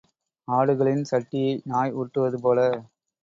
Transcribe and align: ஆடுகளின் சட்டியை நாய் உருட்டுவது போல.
ஆடுகளின் 0.47 1.03
சட்டியை 1.11 1.51
நாய் 1.63 1.93
உருட்டுவது 1.93 2.39
போல. 2.41 2.59